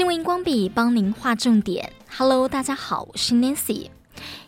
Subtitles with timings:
[0.00, 1.92] 新闻荧光笔帮您划重点。
[2.16, 3.90] Hello，大家好，我是 Nancy。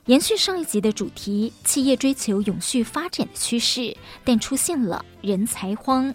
[0.06, 3.94] 延续上一集的主题，企业追求永续发展的趋势，
[4.24, 6.14] 但出现了人才荒。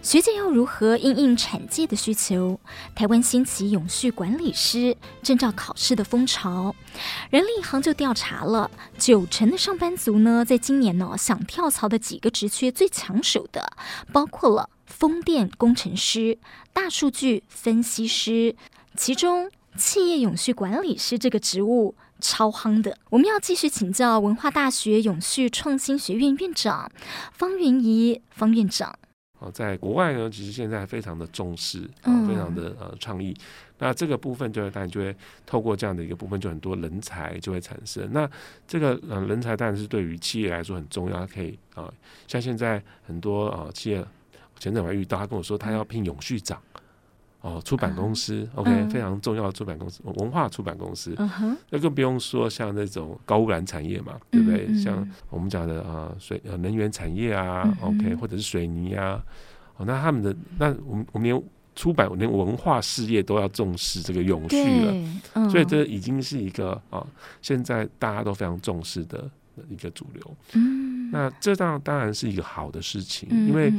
[0.00, 2.58] 学界要如何应应产界的需求？
[2.94, 6.74] 台湾兴起永续管理师证照考试的风潮。
[7.28, 13.74] 人力行就调查了，九成的上班族呢，在今年呢想跳槽的几个职缺最抢手的，
[14.10, 16.36] 包括了风电工程师、
[16.74, 18.54] 大数据分析师，
[18.96, 22.94] 其中企业永续管理师这个职务超夯的。
[23.08, 26.92] 我们要继续请教文化大学永续创新学院院长
[27.32, 28.94] 方云怡方院长。
[29.38, 33.34] 哦，在国外呢，其实现在非常的重视，啊，非常的呃倡议。
[33.78, 38.06] 那这个部分就当然就会透过这样的一个部分，就很多人才就会产生。
[38.12, 38.28] 那
[38.68, 41.90] 这个呃人才当然是对于企业来说很重要，可以啊，
[42.28, 44.04] 像现在很多啊企业
[44.60, 46.56] 前阵我还遇到，他跟我说他要聘永续长。
[47.42, 54.66] 哦，出版公司、嗯、，OK，、嗯、非常重要的出版公司，文化出版公司，那、嗯、更不用说像那种高污染产业嘛，对不对？
[54.68, 59.24] 嗯、像我们讲的啊，水呃能源产业啊、嗯、，OK，或者是水泥啊，
[59.78, 61.42] 哦，那他们的那我们我们连
[61.74, 64.92] 出版连文化事业都要重视这个永续了，
[65.36, 67.02] 嗯、所以这已经是一个啊，
[67.40, 69.26] 现在大家都非常重视的
[69.70, 70.36] 一个主流。
[70.52, 73.72] 嗯，那这当当然是一个好的事情，嗯、因为。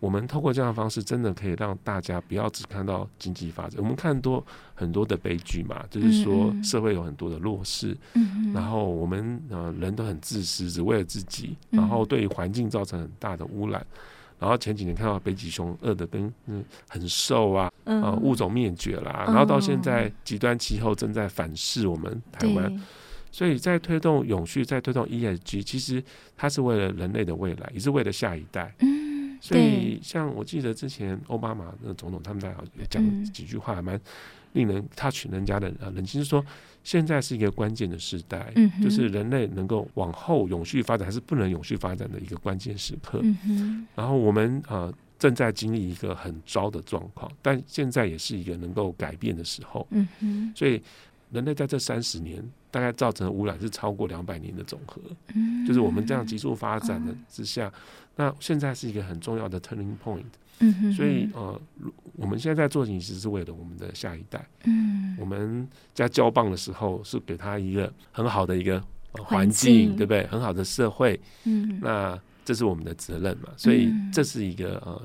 [0.00, 3.74] 我们透过这样的方式，真的可以让大家不要只看到经济发展。
[3.76, 4.42] 我们看多
[4.74, 13.84] 很多的悲剧嘛，就是说社会有很多的弱势，嗯、然后我们呃人都很自私，只为了自己，然后对环境造成很大的污染。
[14.38, 19.78] 然后前几年看到北极熊饿的跟嗯很瘦啊，呃物种灭绝啦，然后到现。
[19.80, 22.80] 在极端气候正在反噬我们台湾，
[23.32, 26.04] 所以在推动永续，在推动 ESG，其实
[26.36, 28.74] 它是为了人类的未来，也是为了下一代。
[29.40, 32.54] 所以，像我记得之前奥巴马那总统他们在
[32.88, 33.98] 讲几句话，还蛮
[34.52, 36.44] 令人 touch 人家的呃人心，就是说
[36.84, 38.52] 现在是一个关键的时代，
[38.82, 43.22] 就是人类能够往后永续发展还是不能永续发展的一个关键时刻。
[43.94, 49.86] 然后我们呃正在经历一个很糟的状况，但现在也是一个能够改变的时候。
[50.54, 50.82] 所以
[51.30, 55.00] 人类在这三十年大概造成的污染是超过两百年的总和。
[55.66, 57.72] 就是我们这样急速发展的之下。
[58.16, 60.24] 那现在是一个很重要的 turning point，
[60.58, 61.58] 嗯哼哼，所以呃，
[62.16, 68.82] 我们现在在做的其实是为了我们的下一代，嗯，我们在交棒的时候是给他一个很好的一个
[69.12, 70.26] 环境，境，对不对？
[70.26, 75.02] 很好的社会，嗯，那这是我们的责任嘛，所以这是一个呃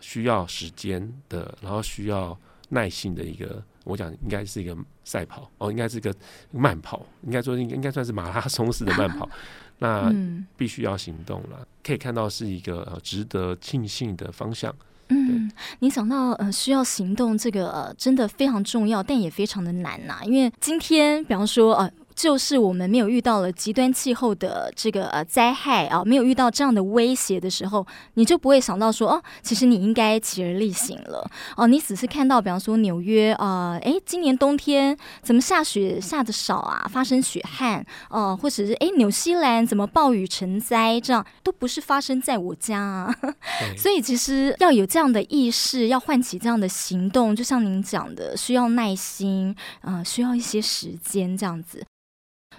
[0.00, 2.38] 需要时间的，然后需要
[2.74, 6.14] 耐心的一个，我讲应该是一个赛跑哦，应该是一个
[6.50, 9.26] 慢跑，应该说应应该算是马拉松式的慢跑。
[9.78, 10.12] 那
[10.56, 14.74] 必须要行动了，可以看到是一个值得庆幸的方向。
[15.08, 20.24] 嗯，你讲到呃需要行动，这个呃真的非常重要，但也非常的难呐、啊。
[20.24, 21.90] 因为今天，比方说呃。
[22.14, 31.66] 就是我们没有遇到了极端气候的这个呃灾害啊，没有遇到这样的威胁的时候，你就不会想到说哦，其实你应该起而力行了哦。
[31.66, 43.14] 你只是看到，比方说纽约啊，哎，今年冬天怎么下雪下的少啊，发生雪旱哦，或者是哎，纽西兰怎么暴雨成灾，这样都不是发生在我家啊。
[43.76, 51.84] 所以其实要有这样的意识，要唤起这样的行动，就像您讲的，需要耐心啊，需要一些时间这样子。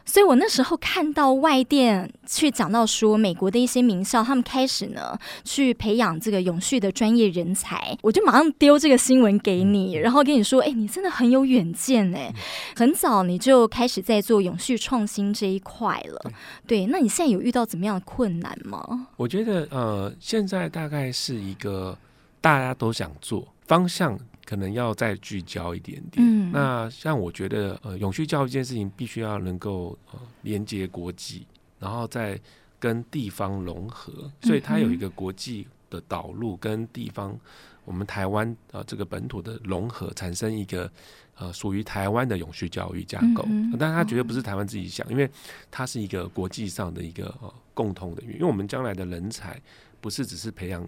[0.06, 12.34] 所以我那时候看到外电去讲到说，美国的一些名校，他们开始呢去培养这个永续的专业人才，我就马上丢这个新闻给你，然后跟你说，哎，你真的很有远见哎，
[12.76, 16.32] 很早你就开始在做永续创新这一块了。
[16.68, 19.08] 对，那你现在有遇到怎么样的困难吗？
[19.18, 21.98] 我觉得呃，现在大概是一个
[22.40, 24.18] 大家都想做方向。
[24.46, 26.26] 可能要再聚焦一点点。
[26.26, 31.48] 嗯，那像我觉得，呃，永续教育这件事情必须要能够呃连接国际，
[31.80, 32.40] 然后再
[32.80, 37.38] 跟地方融合，所以它有一个国际的导入跟地方，
[37.84, 40.90] 我们台湾呃这个本土的融合，产生一个
[41.36, 43.44] 呃属于台湾的永续教育架构。
[43.48, 45.28] 嗯嗯，但是它绝对不是台湾自己想，因为
[45.72, 49.60] 它是一个国际上的一个呃共同的，因为我们将来的人才
[50.00, 50.88] 不是只是培养。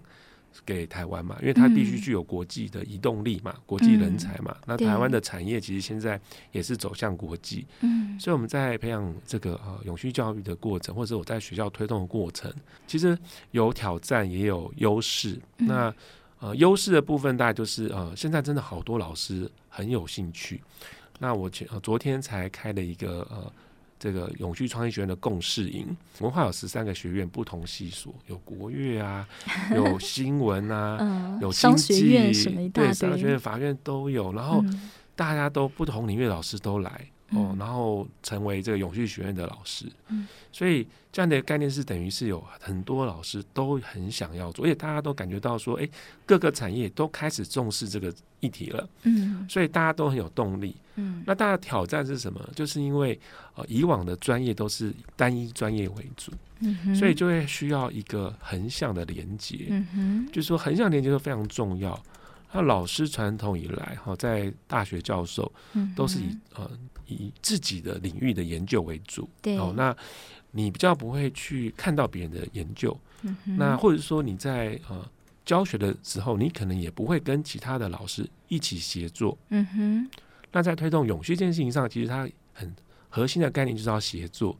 [0.66, 4.54] 给台湾嘛，因为它必须具有国际的移动力嘛，嗯、国际人才嘛。
[4.60, 6.20] 嗯、那台湾的产业其实现在
[6.52, 12.52] 也是走向国际，嗯，所以我们在培养这个呃永续教育的过程，或者我在学校推动的过程，
[12.86, 13.16] 其实
[13.52, 15.40] 有挑战也有优势。
[15.58, 15.94] 嗯、那
[16.40, 20.60] 呃优势的部分大概就是呃现在真的好多老师很有兴趣。
[21.18, 23.52] 那我前昨天才开了一个呃。
[23.98, 25.86] 这个永续创意学院的共事营，
[26.20, 29.26] 文化有十三个学院，不同系所，有国乐啊，
[29.74, 34.32] 有新闻啊，嗯、有经济，对，商学院、法院都有。
[34.32, 34.64] 然后
[35.16, 37.10] 大家都不同领域的老师都来。
[37.30, 45.86] 哦，然后成为这个永续学院的老师，嗯，所以这样的概念是等于是有很多老师都很想要做，而且大家都感觉到说，哎，
[46.24, 48.10] 各个产业都开始重视这个
[48.40, 52.40] 议题了，嗯，所以大家都很有动力，嗯，那大家的挑战是什么？
[52.54, 53.18] 就是因为
[53.56, 62.02] 呃以往的专业都是单一专业为主，嗯，所以就会需要一个横向的连接，嗯哼，就是说横向连接都非常重要。
[62.52, 65.52] 那老师传统以来哈，在大学教授
[65.94, 66.70] 都是以呃。
[67.10, 69.96] 以自己的领域的研究为主，对哦，那
[70.50, 75.10] 你比较不会去看到别人的研究，嗯、那或者说你在呃
[75.42, 80.10] 教学的时候，你可能也不会跟其他的老师一起协作，嗯哼。
[80.52, 82.70] 那在推动永续这件事情上，其实它很
[83.08, 84.54] 核心的概念就是要协作，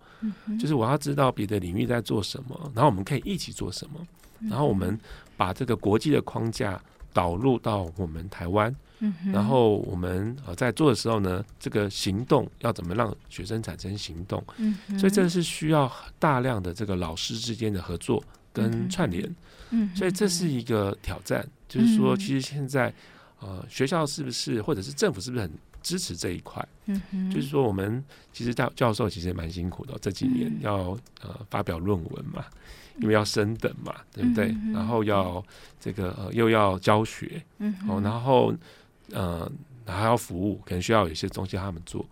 [0.59, 4.01] 就是我要知道别的领域在做什么，然后我们可以一起做什么，
[4.49, 4.99] 然后我们
[5.37, 6.83] 把这个国际的框架
[7.13, 8.75] 导入到我们台湾。
[9.01, 14.43] 嗯，然后我们呃在做的时候呢，这个行动要怎么让学生产生行动？
[14.57, 15.89] 嗯，所以这是需要
[16.19, 18.21] 大量的这个老师之间的合作
[18.53, 19.33] 跟串联。
[19.71, 22.93] 嗯，所以这是一个挑战，就是说，其实现在
[23.39, 25.53] 呃学校是不是或者是政府是不是很
[25.83, 26.67] 支持这一块？
[26.87, 28.03] 嗯，就是说我们
[28.33, 32.45] 其实教教授其实也蛮辛苦的，这几年要呃发表论文嘛。
[33.01, 34.53] 因为要升等嘛，对不对？
[34.75, 35.45] 然后要
[35.79, 37.43] 这个呃又要教学，
[37.89, 38.55] 哦，然后。
[39.11, 39.51] 呃，
[39.87, 42.05] 还要服务，可能需要有一些东西他们做。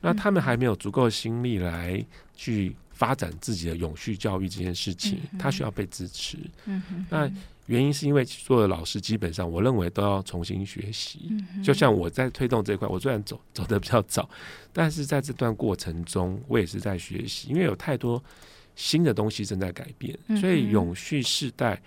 [0.00, 2.00] 那他们还没有足够的心力来
[2.36, 6.38] 去发展自己的永续教育这件事情，嗯、他需要被支持。
[6.66, 6.80] 嗯、
[7.10, 7.28] 那
[7.66, 11.28] 原因是因为所有的老师基本上，我认为都要重新学习。
[11.30, 14.28] 嗯、就像我在推动这一块，我虽然走走得比较早，
[14.72, 18.22] 但是在这段过程中，我也是在学习，因为有太多
[18.76, 21.80] 新的东西正在改变，嗯、所以永续世代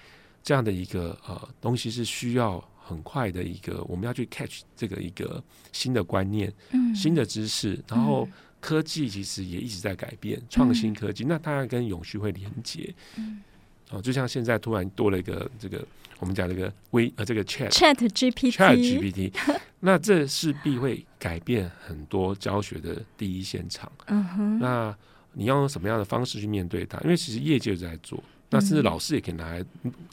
[0.44, 2.64] 这样的一个呃东西是需要。
[2.90, 5.44] 很快的一个，我们要去 catch 这个一个
[5.74, 8.26] 新的观念，嗯、新的知识，然后
[8.62, 12.96] 科技其实也一直在改变，创、嗯、新科技，那当然跟永续会连接。
[13.18, 13.44] 嗯、
[13.90, 15.84] 哦，就像现在突然多了一个这个，
[16.20, 19.32] 我们讲这个微呃这个 Chat Chat GPT Chat GPT，
[19.80, 23.92] 那这势必会改变很多教学的第一现场。
[24.08, 24.96] 嗯哼，那
[25.34, 27.00] 你要用什么样的方式去面对它？
[27.02, 29.64] 因为其实业界在做，那甚至老师也可以拿来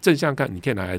[0.00, 0.98] 正向看，你可以拿来。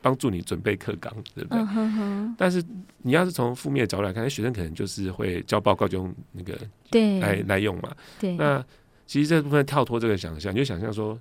[0.00, 2.32] 帮助你准备课纲，对不对？Uh.
[2.38, 2.64] 但是
[2.98, 6.56] 你要是从负面的角度来看，学生可能就是会交报告就用那个
[6.88, 7.90] 对来来用嘛。
[8.20, 8.64] 对，那
[9.08, 11.18] 其实这部分跳脱这个想象，你就想象说，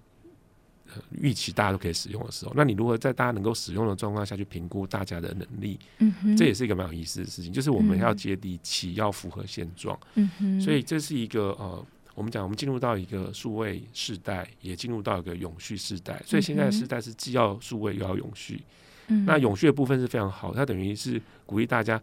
[1.11, 5.79] 预期大家都可以使用的时候，那你如何在大家能够使用的状况下去评估大家的能力？
[5.99, 9.97] 嗯哼，这也是一个蛮有意思的事情，就是我们要接地气，要符合现状。
[10.15, 11.85] 嗯哼，所以这是一个呃。
[12.15, 16.19] 我们讲，我们进入到一个数位时代，也进入到一个永续时代。
[16.25, 18.59] 所以现在的时代是既要数位又要永续。
[19.05, 22.01] 嗯，那永续的部分是非常好，它等于是鼓励大家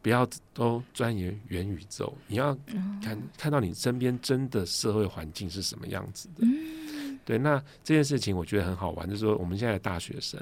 [0.00, 2.56] 不要都钻研元宇宙，你要
[3.02, 6.36] 看看到你身边真的社会环境是什么样子的。
[6.38, 6.79] 嗯，
[7.24, 10.40] 对，那这件事情我觉得很好玩，就是说我们现在的大学生，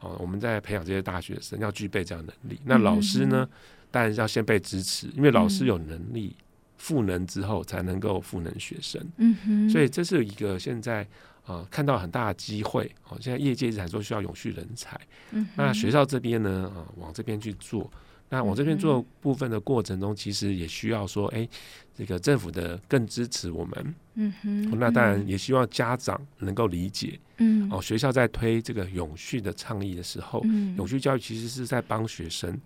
[0.00, 2.60] 哦，我们在培养这些大学生要具备这样能力。
[2.64, 3.48] 那老师呢，
[3.90, 6.36] 当然要先被支持，因为老师有能力。
[6.80, 11.02] 赋能之后才能够赋能学生，嗯哼，所以这是一个现在
[11.42, 13.18] 啊、呃、看到很大的机会哦。
[13.20, 14.96] 现在业界一直还说需要永续人才，
[15.32, 17.90] 嗯，那学校这边呢啊、呃、往这边去做，
[18.28, 21.48] 那往这边做部分的过程中，其实也需要说，哎，
[21.96, 32.58] 这个政府的更支持我们，嗯哼，那当然也希望家长能够理解，嗯，哦，学校在推这个永续的倡议的时候，嗯，永续教育其实是在帮学生。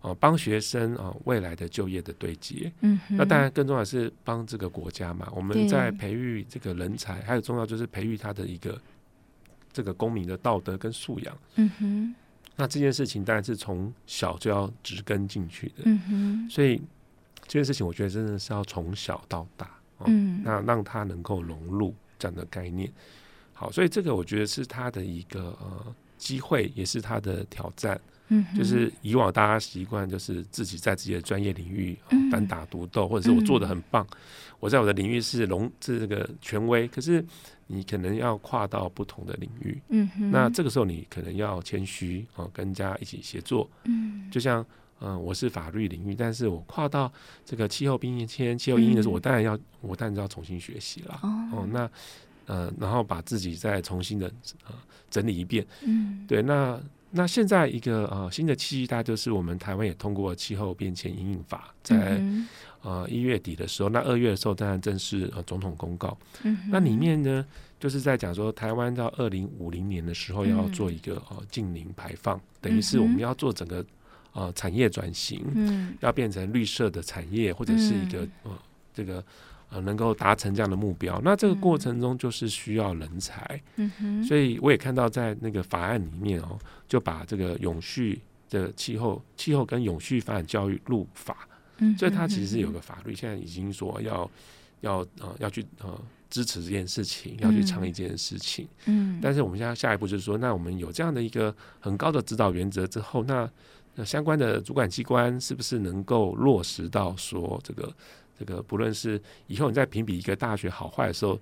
[0.00, 3.00] 哦，帮学生啊，未来的就业的对接，嗯。
[3.08, 5.32] 哼，那当然更重要的是帮这个国家嘛。
[5.34, 8.78] 我们在培育这个人才，还有重要就是培育他的一个
[9.72, 12.14] 这个公民的道德跟素养，嗯哼。
[12.56, 16.50] 那这件事情当然是从小就要植根进去的，嗯哼。
[16.50, 16.80] 所以
[17.46, 19.70] 这件事情我觉得真的是要从小到大，
[20.06, 22.90] 嗯，那让他能够融入这样的概念。
[23.52, 28.00] 好，所以这个我觉得是他的一个呃机会，也是他的挑战。
[28.28, 31.96] 嗯，就是以往大家习惯就是自己在自己的专业领域
[32.32, 34.06] 单打独斗，或者是我做的很棒，
[34.58, 36.88] 我在我的领域是龙是这个权威。
[36.88, 37.22] 可是
[37.66, 43.68] 你可能要跨到不同的领域，嗯，那这个时候你可能要谦虚啊，跟人家一起协作。
[43.84, 44.64] 嗯，就像
[45.00, 47.12] 嗯，我是法律领域，但是我跨到
[47.44, 51.20] 这个气候变迁、气候因应的时候，我当然要我当然要重新学习了。
[51.22, 51.90] 哦，那
[52.46, 54.30] 呃，然后把自己再重新的
[54.66, 54.74] 呃
[55.10, 55.66] 整理一遍。
[55.82, 56.80] 嗯，对，那。
[57.16, 62.20] 那现在一个呃新的契机，大概就是我们台湾也通过气候变迁因应法，在
[62.84, 66.16] 呃一月底的时候，那二月的时候当然正式呃总统公告。
[66.70, 67.44] 那里面呢，
[67.80, 73.84] 就是在讲说台湾到二零五零年的时候要做一个呃净零排放，等于是我们要做整个
[74.32, 78.58] 呃产业转型，嗯，要变成绿色的产业，或者是一个、嗯、呃
[78.92, 79.24] 这个
[79.70, 83.60] 呃能够达成这样的目标，那这个过程中就是需要人才，
[84.28, 91.48] 所以我也看到在那个法案里面哦，就把这个永续的气候、气候跟永续发展教育入法，
[91.78, 94.30] 嗯，所以它其实是有个法律，现在已经说要
[94.80, 96.00] 要呃要去呃。
[96.30, 98.66] 支持这件事情，要去倡议这件事情。
[98.86, 103.48] 嗯，但是我们现在下一步就是说，那我们有这样的一个很高的指导原则之后，那
[103.94, 107.94] 那相关的主管机关是不是能够落实到说，这个
[108.36, 111.40] 这个不论是以后你在评比一个大学好坏的时候，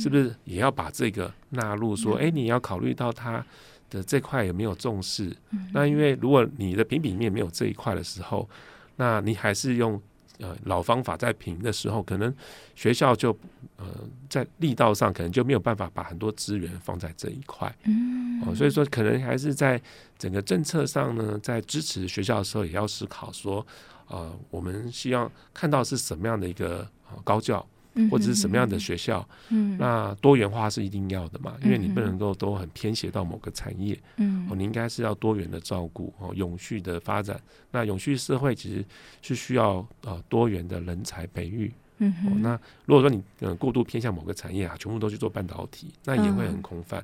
[0.00, 1.94] 是不是也要把这个纳入？
[1.94, 3.44] 说，哎，你要考虑到他
[3.88, 5.32] 的这块有没有重视？
[5.72, 8.48] 那因为如果你的评比里面没有这一块的时候，
[8.96, 10.00] 那你还是用。
[10.40, 12.34] 呃，老方法在评的时候，可能
[12.74, 13.30] 学校就
[13.76, 13.86] 呃
[14.28, 19.80] 在力道上可能就没有办法把很多资源放在这一块，嗯，哦，所以说可能还是在
[20.18, 23.64] 整个政策上呢，在支持学校的时候，也要思考说，
[24.08, 26.84] 呃，我们希望看到是什么样的一个
[27.22, 27.64] 高教。
[28.10, 37.40] 或者是什么样的学校，嗯，那多元化是一定要的嘛，因为你不能够都很偏斜到某个产业，嗯，哦，你应该是要多元的照顾哦，永续的发展。
[37.70, 38.84] 那永续社会其实
[39.22, 46.98] 是需要呃多元的人才培育，嗯，哦，那如果说你呃过度偏向某个产业啊，全部都去做半导体，那也会很空泛，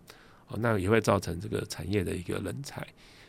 [0.48, 2.84] 哦，那也会造成这个产业的一个人才。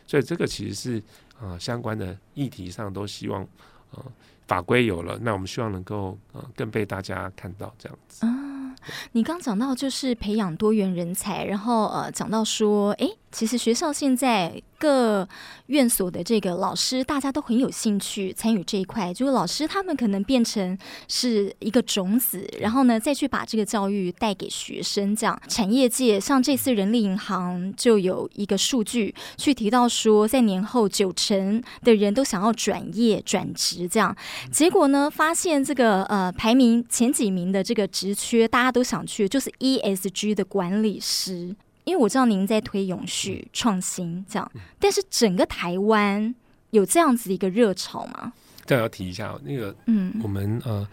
[0.06, 1.02] 所以这个其实是
[1.40, 3.46] 呃相关的议题上都希望
[3.92, 4.04] 呃。
[4.46, 8.26] 法规有了，那我们希望能够呃更被大家看到这样子。
[8.26, 8.74] 啊，
[9.12, 13.08] 你刚讲到就是培养多元人才，然后呃讲到说，哎。
[13.34, 15.28] 其实学校现在各
[15.66, 19.14] 院所的这个老师，大家都很有兴趣参与这一块。
[19.14, 25.14] 就是老师他们可能变成是一个种子，然后呢再去把这个教育带给学生。
[25.14, 33.86] 这样产业界像这次人力银行就有一个数据去提到说，在年后九成的人都想要转业转职。
[33.86, 34.16] 这样
[34.50, 41.54] 结果呢，发现这个呃排名前几名的这个职缺，大家都想去，就是 ESG 的管理师。
[41.84, 46.34] 因为我知道您在推永续创新这样，但是整个台湾
[46.70, 48.32] 有这样子的一个热潮吗？
[48.64, 50.86] 这要提一下那个，嗯，我们呃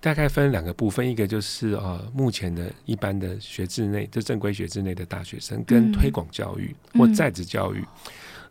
[0.00, 7.80] 大概分两个部分，一个就是呃目前的一般的学制内，就正规学制内的大学生，跟推广教育或在职教育。
[7.80, 7.86] 嗯、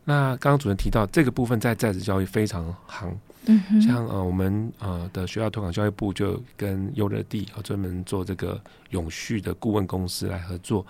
[0.06, 3.20] 那刚刚主任提到这个部分，在在职教育非常行。
[3.48, 8.60] 嗯，像呃我们呃的学校推广教育部就跟优乐地呃专门做这个
[8.90, 10.84] 永续的顾问公司来合作，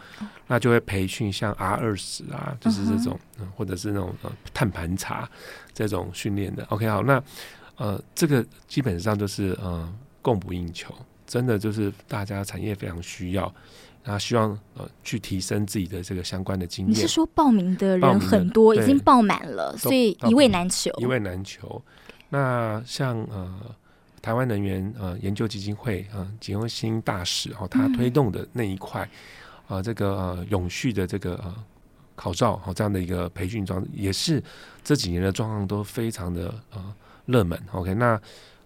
[0.47, 5.29] 那就会培训像 R 二十啊，就是这种，嗯、或者是那种呃碳盘查
[5.73, 6.63] 这种训练的。
[6.69, 7.21] OK，好，那
[7.75, 10.95] 呃这个基本上就是呃供不应求，
[11.27, 13.53] 真的就是大家产业非常需要，
[14.05, 16.95] 然后希望呃去提升自己的这个相关的经验。
[16.95, 21.81] 你是说报名的人很多，已经报满了，所以一位难求，一位难求。
[22.29, 23.59] 那像呃
[24.21, 29.09] 台湾能源呃研究基金会啊景荣兴大使哦，他推动的那一块啊、
[29.69, 31.55] 嗯呃、这个呃永续的这个呃
[32.15, 34.41] 考照哦这样的一个培训装也是
[34.83, 36.93] 这几年的状况都非常的呃
[37.25, 37.59] 热门。
[37.71, 38.21] OK，那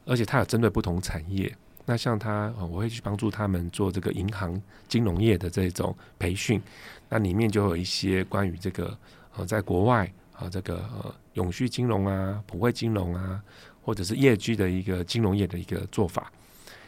[0.06, 1.56] 而且它有针对不同产业，
[1.90, 6.62] 那像他、呃、我会去帮助他们做这个银行金融业的这种培训，
[7.10, 8.96] 那里面就有一些关于这个
[9.36, 10.10] 呃在国外。
[10.40, 13.44] 啊，这个呃，永续金融啊，普惠金融啊，
[13.84, 16.32] 或者是业居的一个金融业的一个做法。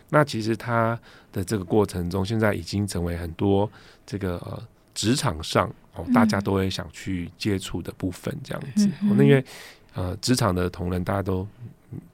[0.07, 0.97] 那其实他
[1.33, 3.69] 的这个过程中，现在已经成为很多
[4.05, 8.87] 这个呃职场上哦，大家都会想去接触的部分，这样子。
[9.01, 9.43] 哦、因为
[9.95, 11.45] 呃，职场的同仁大家都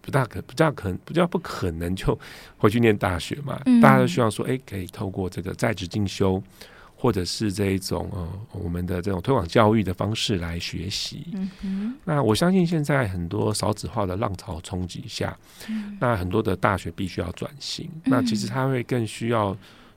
[0.02, 2.18] 不大可、不大可能、不叫不可能就
[2.58, 6.42] 回去念大学嘛，嗯、大家都希望说，哎，可以透过这个在职进修。
[7.00, 11.28] 或者是这一种呃，我们的这种推广教育的方式来学习。
[11.62, 11.96] 嗯。
[12.04, 15.38] 那我相信现在很多少子化的浪潮冲击下，
[15.70, 17.88] 嗯，那很多的大学必须要转型。
[17.94, 18.02] 嗯。
[18.06, 19.56] 那其实它会更需要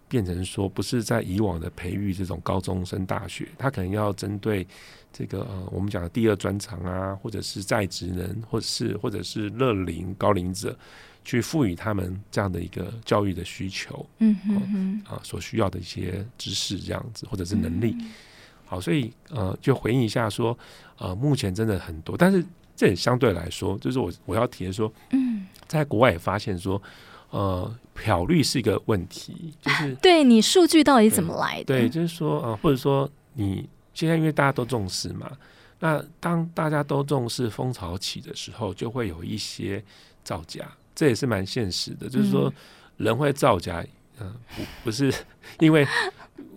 [0.08, 4.66] 变成说，不是在以往的培育这种高中生大学，它可能要针对
[5.12, 10.76] 这个呃，我们讲的第二专长啊，或者是在职人，或者是或者是乐龄高龄者。
[11.22, 17.94] 去赋予他们这样的一个教育的需求，嗯哼哼，啊，所需要的一些知识这样子，或者是能力。
[18.64, 20.58] 好，所以呃，就回应一下说，
[20.96, 22.42] 呃，目前真的很多，但是
[22.74, 26.80] 这也相对来说，就是我我要提的说，嗯，在国外也发现说，
[27.28, 31.64] 呃，漂绿是一个问题，就是对你数据到底怎么来的？
[31.64, 35.30] 对，就是说呃，或者说你现在因为大家都重视嘛，
[35.78, 39.82] 那当大家都重视风潮起的时候，就会有一些
[40.22, 40.66] 造假。
[40.94, 42.52] 这也是蛮现实的，就是说
[42.98, 43.82] 人会造假，
[44.18, 45.10] 嗯、呃，不不是
[45.58, 45.86] 因为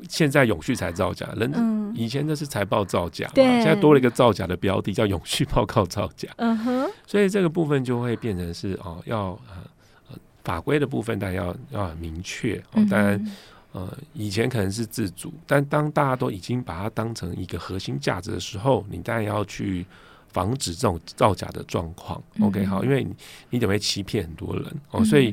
[0.10, 6.28] 现在永续才造假，人、嗯、以前的是财报造假嘛，对现在多了一个造假的标的叫永续报告造假。
[6.38, 12.62] 嗯哼，所以这个部分就会变成是哦，要呃法规的部分，大家要要很明确。
[12.74, 13.24] 哦，当然
[13.74, 19.86] 呃以前可能是自主，但当大家都已经把它当成一个核心价值的时候，你当然要去
[20.30, 22.22] 防止这种造假的状况。
[22.36, 23.15] 嗯、OK，好，因为你
[23.50, 25.32] 你得会欺骗很多人哦，所以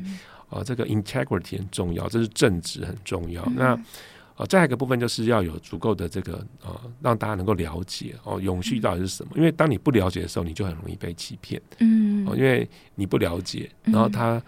[0.49, 3.41] 啊、呃、这个 integrity 很重要，这是正直很重要。
[3.45, 3.79] 嗯、那
[4.37, 9.33] 呃，再一个部分就是要有足够的这个呃，让大家能够了解哦，永续到底是什么？
[9.35, 11.61] 因为当你不了解的时候，你就很容易被欺骗。
[11.79, 14.41] 嗯，哦，因为你不了解，然后他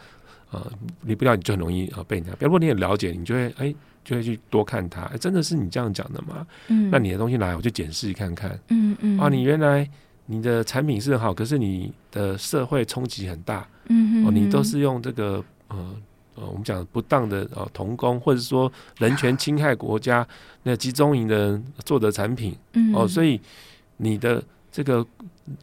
[0.54, 2.32] 呃，你不了解就很容易呃被人家。
[2.40, 5.02] 如果你很了解，你就会哎，就会去多看他。
[5.04, 6.46] 哎，真的是你这样讲的吗？
[6.68, 8.58] 嗯，那你的东西来，我就检视看看。
[8.70, 9.20] 嗯嗯。
[9.20, 9.90] 啊，你原来
[10.28, 13.68] 你的产品是很好，可是你的社会冲击很大。
[13.90, 14.28] 嗯嗯。
[14.28, 15.96] 哦，你都是用这个呃。
[16.36, 20.28] 呃，我们讲不当的呃童工，或者说人权侵害国家
[20.64, 22.52] 那集中营的人做的产品，
[22.96, 23.40] 哦、呃，所以
[23.98, 25.06] 你的这个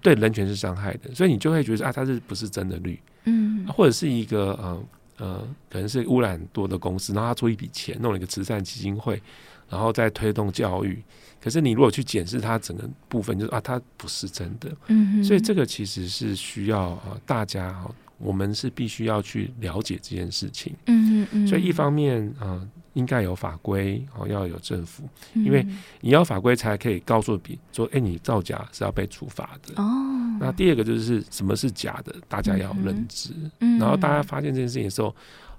[0.01, 2.97] 对人权是伤害的，所以你就会觉得啊，它是不是真的绿？
[3.25, 4.85] 嗯，或者是一个呃
[5.19, 9.21] 呃，可能是污染多的公司，然后他出一笔钱弄了一个慈善基金会，
[9.69, 11.03] 然后再推动教育，
[11.41, 14.71] 可是你如果去检视它整个部分，就是啊，它不是真的。
[14.89, 17.95] 嗯，所以这个其实是需要啊大家哈。
[18.23, 25.67] 我们是必须要去了解这件事情，嗯嗯，所以一方面，啊、呃，应该有法规哦，要有政府，因为
[26.03, 29.83] 你要法规才可以告诉比说，哎，你造假是要被处罚的。
[29.83, 30.10] 哦，
[30.41, 33.31] 那第二个就是什么是假的，大家要认知，
[33.61, 35.15] 嗯，然后大家发现这件事情的时候，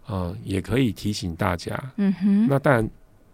[0.07, 2.89] 呃，也可以提醒大家，嗯哼，那当然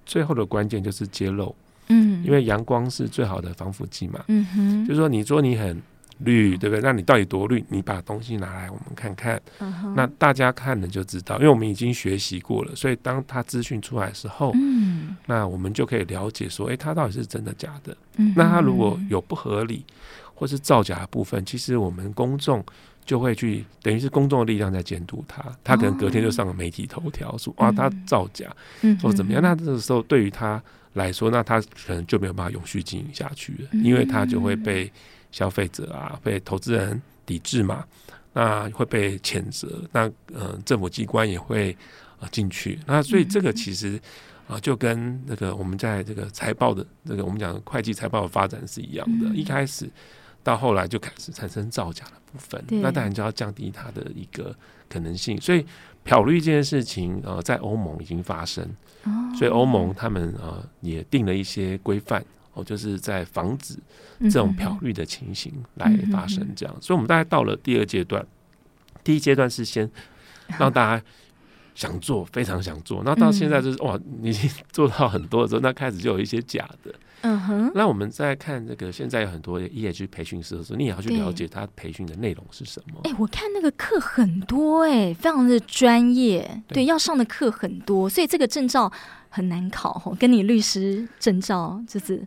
[0.06, 1.56] 最后的关键就是揭露，
[1.88, 5.82] 嗯，因为阳光是最好的防腐剂嘛，嗯哼，就是说你说你很。
[6.22, 6.82] 绿对不对？
[6.82, 7.64] 那你到底多绿？
[7.70, 9.40] 你把东西拿来我们看看。
[9.60, 9.94] Uh huh.
[9.96, 17.96] 那大家看了就知道，因为我们已经学习过了，所以当他资讯出来的时候，嗯，那我们就可以了解说，诶，他到底是真的假的？
[18.16, 19.86] 嗯，那他如果有不合理
[20.38, 22.64] 或是造假的部分，其实我们公众
[23.04, 25.44] 就会去，等于是公众的力量在监督他。
[25.64, 29.42] 他可能隔天就上了媒体头条说，啊，他造假，嗯，或者怎么样？
[29.42, 30.62] 那这个时候对于他
[30.94, 34.92] 来说，那他可能就没有办法永续经营下去了，因为他就会被。
[35.30, 37.84] 消费者啊，被投资人抵制嘛，
[38.32, 41.76] 那会被谴责，那呃政府机关也会
[42.18, 44.00] 啊进去，那所以这个其实
[44.48, 49.88] 啊就跟那个我们在这个财报的这个我们讲的会计财报的发展是一样的，一开始
[50.48, 54.56] 到后来就开始产生造假的部分，那当然就要降低它的一个
[54.88, 55.66] 可能性，所以
[56.06, 58.66] 漂绿这件事情呃在欧盟已经发生，
[59.38, 62.24] 所以欧盟他们呃也定了一些规范。
[62.54, 63.76] 哦，就是在防止
[64.22, 68.26] 这种漂绿的情形来发生，这样，所以我们大概到了第二阶段，
[69.04, 69.88] 第一阶段是先
[70.58, 71.06] 让大家
[71.76, 76.92] 想做，非常想做，那到现在就是哇，你已经 做到很多的时候，那开始就有一些假的。
[77.22, 83.02] 嗯哼，那我们在看这个，现在有很多 ESG 培训师的时候，你也要去了解他培训的内容是什么。
[83.04, 88.92] 哎、欸，我看那个课很多、欸，哎，非常的专业，对，对，要上的课很多，所以这个证照
[89.30, 92.26] 很难考，跟你律师证照就是。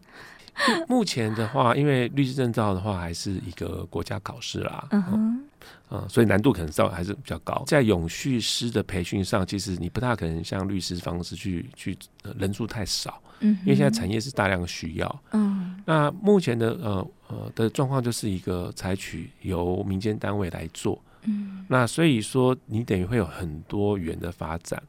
[0.88, 4.86] 目前的话，因为律师证照的话，还是一个国家考试啦。
[4.90, 5.44] 嗯哼。
[5.88, 7.64] 啊、嗯，所以难度可能稍微还是比较高。
[7.66, 24.80] 在永续师的培训上，其实你不大可能像律师方式去去、呃、人数太少，嗯，因为现在产业是大量需要，嗯，那目前的呃呃的状况就是一个采取由民间单位来做，嗯，那所以说你等于会有很多元的发展，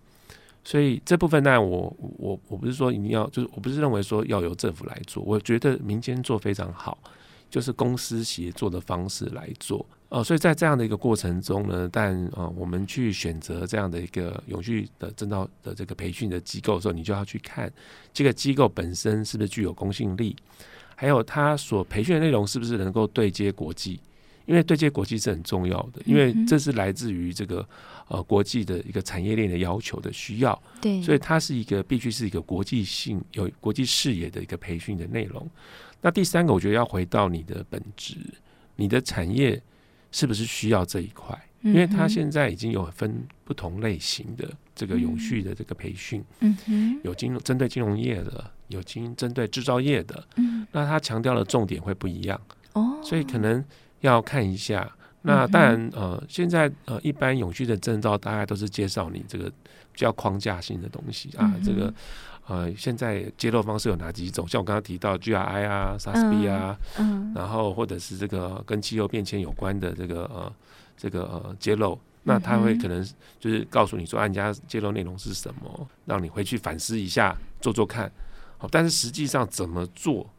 [0.63, 6.97] 所以这部分呢我我我不是说一定要，就是我不是认为说要由政府来做，我觉得民间做非常好，
[7.49, 9.84] 就是公司协作的方式来做。
[10.12, 17.71] 哦，所以在这样的一个过程中呢，但啊、呃，我们去选择这样的一个永续的正道的这个培训的机构的时候，你就要去看
[18.13, 20.36] 这个机构本身是不是具有公信力，
[20.95, 24.02] 还有它所培训的内容是不是能够对接国际，
[24.45, 27.65] 因为对接国际是很重要的，因为这是来自于这个
[28.10, 35.50] 呃国际的一个产业链的要求的需要，对，所以它是一个必须是一个国际性有国际视野的一个培训的内容。
[36.02, 38.17] 那第三个，我觉得要回到你的本质，
[38.76, 39.63] 你的产业。
[40.12, 41.38] 是不是需要这一块？
[41.63, 52.41] 因为他现在已经有分不同类型的这个永续的这个培训，嗯哼，有金融针对金融业的，有金针对制造业的，嗯，那他强调的重点会不一样
[52.74, 53.63] 哦，所以可能
[54.00, 54.91] 要看一下。
[55.21, 61.93] 那当然，呃，现在呃，一般永续的证照大概都是介绍你这个比较框架性的东西啊，这个。
[62.52, 64.46] 呃，现在揭露方式有哪几种？
[64.46, 70.52] 像我刚刚提到 GRI 啊、SASB 啊，嗯，然后或者是这个跟气候变迁有关的这个呃
[70.98, 73.02] 这个呃揭露，那他会可能
[73.40, 78.12] 就是告诉你说，人家揭露内容是什么，让你回去反思一下，做做看。
[78.58, 80.30] 好，但是实际上怎么做？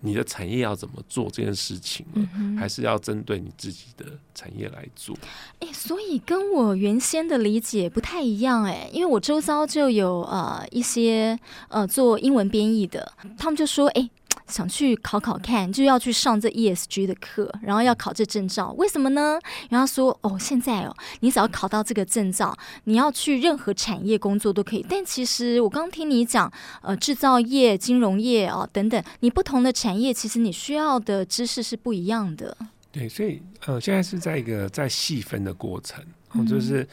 [0.00, 5.16] 你的产业要怎么做这件事情，嗯，还是要针对你自己的产业来做？
[5.60, 14.00] 哎、欸，所以跟我原先的理解不太一样哎、欸，因为我周遭就有呃一些呃做英文编译的，他们就说哎。
[14.02, 14.10] 欸
[14.50, 18.72] 想去考考看，就要去上这 ESG 的课，然后要考这证照。
[18.72, 19.38] 为什么呢？
[19.70, 24.84] 然后说哦，现在哦，你只要考到这个证照，你要去任何产业工作都可以。
[24.88, 32.56] 但其实我刚刚听你讲，呃，制造业、金融业哦等等，你不同的产业，其实你需要的知识是不一样的。
[32.90, 36.86] 对，所以呃，现在是在一个在细分的过程，嗯、就是。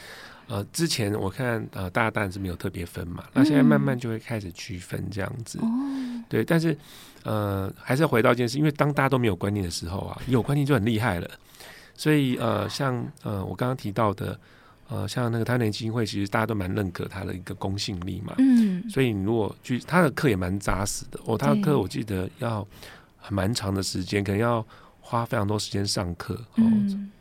[0.50, 6.74] 呃，之前我看呃，大家当然是没有特别分嘛，那现在慢慢就会开始区分这样子，嗯、对，但是
[7.24, 11.30] 呃，还是要回到一件事，因为当大家都没有观念的时候啊，有观念就很厉害了，
[11.96, 14.40] 所以呃，像呃，我刚刚提到的
[14.90, 22.66] 呃，像那个台湾基金会，其实大家都蛮认可他的一个公信力嘛，嗯，所以你如果去他的课也蛮扎实的，哦，他的课我记得要
[23.30, 24.66] 蛮长的时间，可能要
[25.02, 26.64] 花非常多时间上课，哦。
[26.64, 27.12] 嗯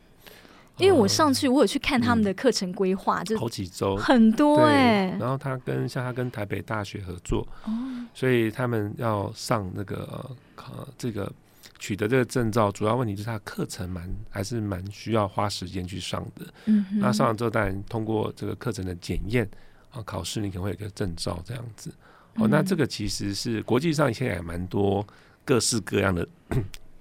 [0.79, 5.17] 因为我上去，我有去看他们的课程规划，就好几周，很多哎。
[5.19, 7.73] 然后他跟像他跟台北大学合作，哦
[8.15, 11.31] 所以他们要上那个呃这个
[11.79, 16.47] 取得这个证照，主要问题就是他课程蛮还是蛮需要花时间去上的。
[16.67, 19.49] 嗯，那上完之后，当然通过这个课程的检验
[19.91, 21.93] 啊考试，你可能会有个证照这样子。
[22.37, 25.07] 哦，那这个其实是国际上现在也蛮多
[25.45, 26.27] 各式各样的。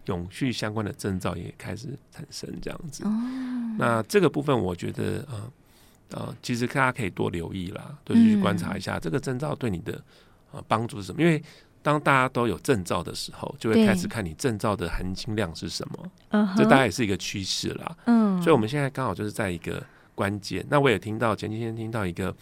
[0.06, 3.04] 永续相关的证照也开始产生，这样子。
[3.78, 5.52] 那这个部分，我觉得，呃
[6.12, 10.02] 呃，其实大家可以多留意啦，多去观察一下这个证照对你的
[10.52, 11.22] 呃帮助是什么。
[11.22, 11.42] 因为
[11.82, 16.54] 当大家都有证照的时候，就会开始看你证照的含金量是什么。
[16.56, 17.98] 这大概也是一个趋势啦。
[18.06, 20.66] 嗯，所以我们现在刚好就是在一个关键。
[20.70, 22.36] 那我也听到前几天听到一个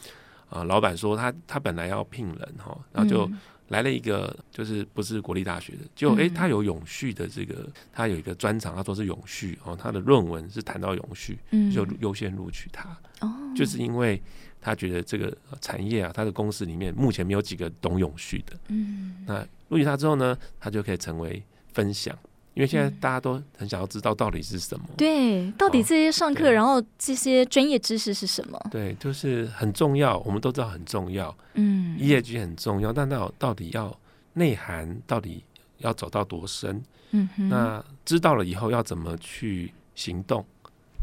[0.50, 3.30] 呃老板说他，他他本来要聘人哈，然后就。
[3.74, 11.40] 来了一个，就是不是国立大学的，就哎、欸，他有永续的这个，他有一个专长，他说是永续哦，他的论文是谈到永续，
[11.74, 12.96] 就优先录取他。
[13.22, 14.22] 哦，就是因为
[14.62, 18.54] 他觉得这个产业啊，他的公司里面目前没有几个懂永续的。
[18.68, 21.42] 嗯，那录取他之后呢，他就可以成为
[21.74, 22.16] 分享。
[22.54, 28.60] 因为现在大家都很想要知道到底是什么，对，到底这些上课，然后这些专业知识是什么？
[28.70, 33.98] 对，就是很重要，我们都知道很重要，嗯业绩很重要，但到到底要
[34.34, 35.44] 内涵，到底
[35.80, 36.82] 要走到多深？
[37.12, 40.46] 嗯哼，那知道了以后要怎么去行动？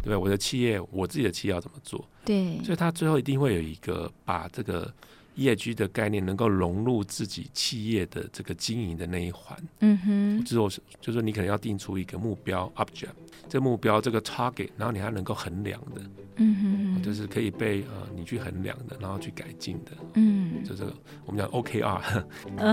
[0.02, 2.04] 对，我的企业，我自己的企业要怎么做？
[2.24, 4.92] 对，所以他最后一定会有一个把这个。
[5.40, 10.68] ESG 的概念能够融入自己企业的这个经营的那一环，嗯哼，就是我
[11.00, 13.09] 就是说你可能要定出一个目标 object，
[13.48, 16.03] 这个目标这个 target，然后你还能够衡量的，
[16.37, 22.24] 嗯哼，就是可以被呃你去衡量的，然后去改进的，嗯，就这个我们讲 OKR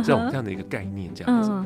[0.04, 1.50] 这种这样的一个概念，这样子。
[1.50, 1.66] Uh-huh.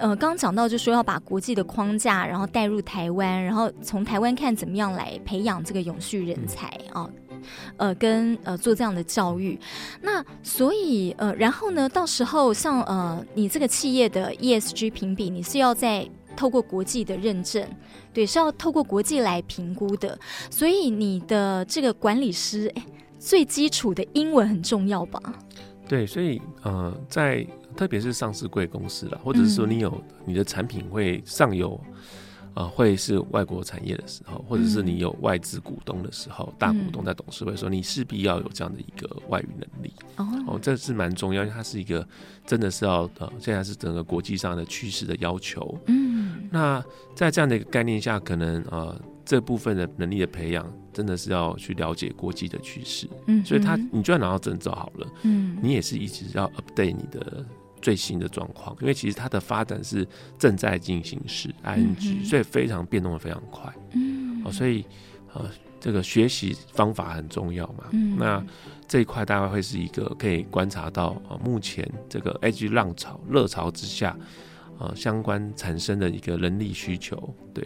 [0.00, 7.08] 呃，刚刚讲到就说要把国际的框架，然后带入台湾，然后从台湾看怎么样来培养这个永续人才啊，
[7.76, 9.58] 呃，跟呃做这样的教育。
[10.00, 17.62] 那所以呃，然后呢，到时候像呃你这个企业的 ESG 评比，你是要在透过国际的认证，
[18.14, 20.18] 对，是要透过国际来评估的。
[20.50, 22.86] 所以你的这个管理师，哎，
[23.18, 25.20] 最基础的英文很重要吧？
[25.86, 27.46] 对，所以呃，在。
[27.76, 31.80] 特别是上市贵公司了，或者是说你有你的产品会上游，
[32.54, 39.92] 呃，会是外国产业的时候，或者是你有外资股东的时候，大股东在董事会说，你势必要有这样的一个外语能力。
[40.46, 42.06] 哦，这是蛮重要，因为它是一个
[42.46, 45.78] 真的是要呃，现在是整个国际上的趋势的要求。
[45.86, 49.00] 嗯，那在这样的一个概念下，可能呃。
[49.22, 53.08] 这部分的能力的培养，真的是要去了解国际的趋势。
[53.28, 57.46] 嗯，所以他，你就算拿到证照好了，嗯，你也是一直要 update 你的
[57.80, 60.06] 最新的状况，因为其实它的发展是
[60.38, 63.72] 正在进行时，ing，所以非常变动的非常快。
[63.92, 64.84] 嗯，哦，所以
[65.32, 67.84] 呃，这个学习方法很重要嘛。
[67.92, 68.44] 嗯，那
[68.86, 74.16] 这一块大概会是一个可以观察到啊，目前这个 ESG 浪潮热潮之下，
[74.78, 77.64] 呃，相关产生的一个人力需求，对。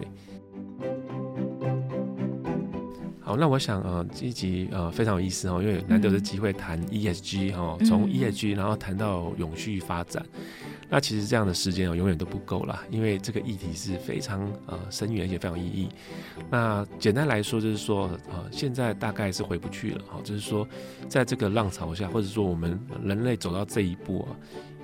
[3.26, 10.22] 好，那我想呃，这一集呃非常有意思哦，因为难得的机会谈 ESG 哈，从 ESG 然后谈到永续发展，
[10.90, 15.88] 那其实这样的时间哦永远都不够啦，因为这个议题是非常呃深远而且非常有意义。
[16.50, 20.68] 那简单来说就是说呃，现在大概是回不去了哈，就是说
[21.08, 24.36] 在这个浪潮下，或者说我们人类走到这一步啊，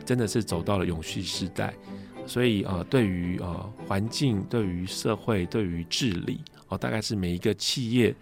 [0.07, 1.75] 真的是走到了永续时代。
[2.27, 6.41] 所以呃，对于呃环境、对于社会、对于治理
[6.71, 8.15] 哦，大概是每一个企业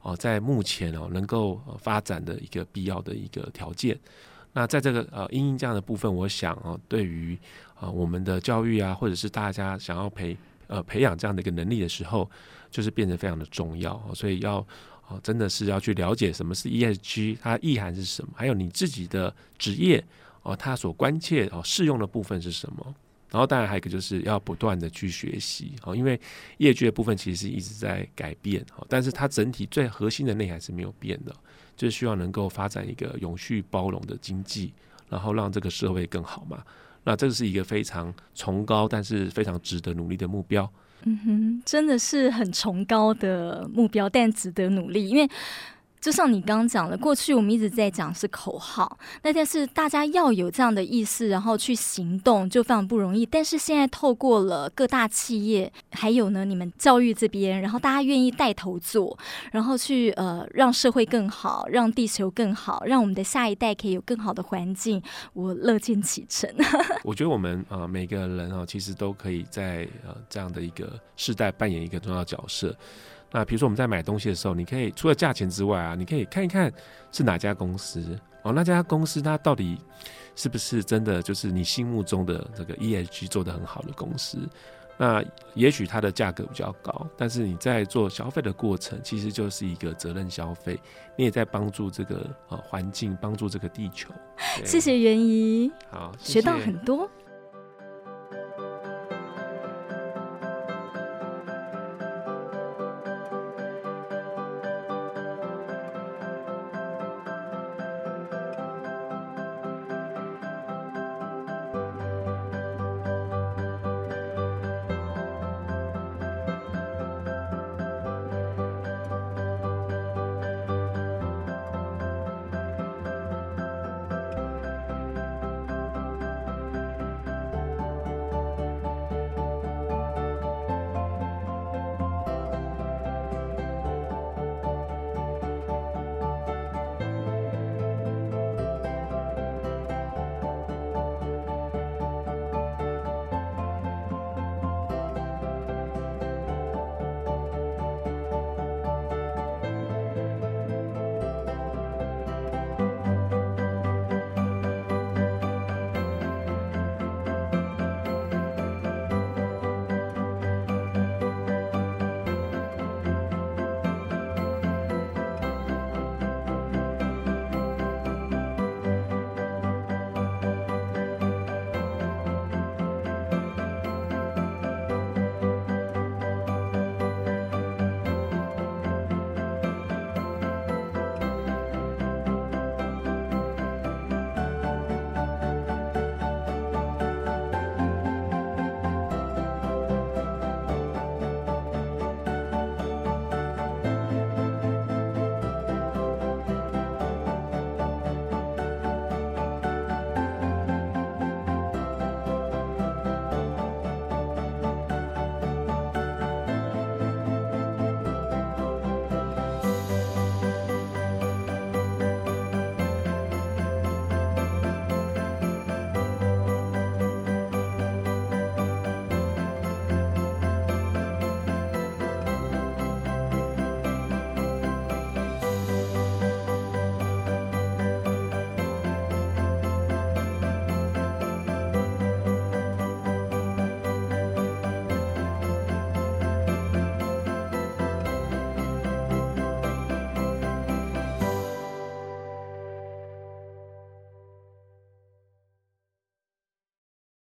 [0.00, 3.98] 哦，在目前哦能够发展的一个必要的一个条件。
[4.54, 7.36] 那在这个呃因应这样的部分，我想哦，对于
[7.78, 10.34] 啊我们的教育啊，或者是大家想要培
[10.68, 12.30] 呃培养这样的一个能力的时候，
[12.70, 14.00] 就是变得非常的重要。
[14.14, 14.58] 所以要
[15.06, 20.02] 啊真的是要去了解什么是 ESG，它意涵是什么，还有你自己的职业
[20.42, 22.94] 哦，它所关切哦适用的部分是什么。
[23.30, 26.18] 然后当然还有一个就是要不断的去学习哦，因为
[26.58, 31.34] 业界的部分其实一直在改变哦，但是它整体最核心的内涵是没有变的。
[31.76, 34.72] 就是希望能够发展一个永续包容的经济，
[35.10, 36.64] 然后让这个社会更好嘛。
[37.04, 40.66] 那这个是一个非常崇高，但是非常值得努力的目标。
[41.02, 45.28] 嗯哼，真的是很崇高的目标，但值得努力，因为。
[46.00, 53.26] 就像你刚刚讲的，过去我们一直在讲是口号，那但是大家要有这样的意识，然后去行动，就非常不容易。
[53.26, 59.18] 但是现在透过了各大企业，还有呢，你们教育这边，然后大家愿意带头做，
[59.50, 66.48] 然后去呃让社会更好，让地球更好，让我们的下一代可以有更好的环境，我乐见其成。
[67.02, 72.76] 我觉得我们呃每个人啊，其实都可以在呃这样的一个世代扮演一个重要角色。
[73.30, 76.72] 那比如说我们在买东西的时候，你可以除了价钱之外啊，你可以看一看
[77.12, 79.78] 是哪家公司哦，那家公司它到底
[80.34, 84.38] 是不是真的就是你心目中的这个 ESG 做得很好的公司？
[84.98, 90.80] 那也许它的价格比较高，但是你在做消费的过程，其实就是一个责任消费，
[91.18, 94.10] 你也在帮助这个呃环境，帮助这个地球。
[94.64, 97.10] 谢谢袁怡，好，学到很多。